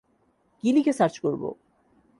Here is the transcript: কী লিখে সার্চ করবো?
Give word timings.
কী 0.63 0.69
লিখে 0.73 0.93
সার্চ 0.93 1.15
করবো? 1.19 1.49